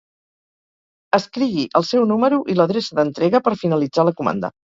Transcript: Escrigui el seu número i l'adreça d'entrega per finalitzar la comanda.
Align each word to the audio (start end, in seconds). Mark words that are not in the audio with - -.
Escrigui 1.17 1.65
el 1.81 1.85
seu 1.91 2.07
número 2.13 2.41
i 2.53 2.57
l'adreça 2.59 2.99
d'entrega 3.01 3.45
per 3.49 3.57
finalitzar 3.65 4.09
la 4.09 4.15
comanda. 4.23 4.53